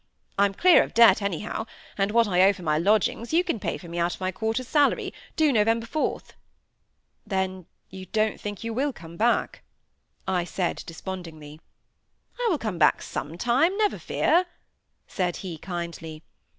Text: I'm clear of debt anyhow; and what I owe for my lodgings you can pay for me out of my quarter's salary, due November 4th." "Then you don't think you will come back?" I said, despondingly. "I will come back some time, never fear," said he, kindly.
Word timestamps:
I'm 0.39 0.55
clear 0.55 0.81
of 0.81 0.95
debt 0.95 1.21
anyhow; 1.21 1.67
and 1.95 2.09
what 2.09 2.27
I 2.27 2.41
owe 2.49 2.53
for 2.53 2.63
my 2.63 2.79
lodgings 2.79 3.33
you 3.33 3.43
can 3.43 3.59
pay 3.59 3.77
for 3.77 3.87
me 3.87 3.99
out 3.99 4.15
of 4.15 4.19
my 4.19 4.31
quarter's 4.31 4.67
salary, 4.67 5.13
due 5.35 5.53
November 5.53 5.85
4th." 5.85 6.31
"Then 7.23 7.67
you 7.91 8.07
don't 8.07 8.41
think 8.41 8.63
you 8.63 8.73
will 8.73 8.93
come 8.93 9.15
back?" 9.15 9.61
I 10.27 10.43
said, 10.43 10.81
despondingly. 10.87 11.61
"I 12.43 12.47
will 12.49 12.57
come 12.57 12.79
back 12.79 13.03
some 13.03 13.37
time, 13.37 13.77
never 13.77 13.99
fear," 13.99 14.47
said 15.05 15.35
he, 15.45 15.59
kindly. 15.59 16.23